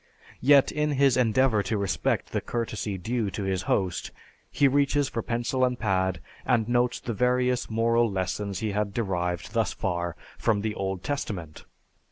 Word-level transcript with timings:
Yet, 0.41 0.71
in 0.71 0.93
his 0.93 1.15
endeavor 1.15 1.61
to 1.61 1.77
respect 1.77 2.31
the 2.31 2.41
courtesy 2.41 2.97
due 2.97 3.29
to 3.29 3.43
his 3.43 3.61
host, 3.69 4.09
he 4.49 4.67
reaches 4.67 5.07
for 5.09 5.21
pencil 5.21 5.63
and 5.63 5.77
pad, 5.77 6.21
and 6.43 6.67
notes 6.67 6.99
the 6.99 7.13
various 7.13 7.69
moral 7.69 8.09
lessons 8.09 8.61
he 8.61 8.71
had 8.71 8.95
derived 8.95 9.53
thus 9.53 9.73
far 9.73 10.15
from 10.39 10.61
the 10.61 10.73
Old 10.73 11.03
Testament. 11.03 11.65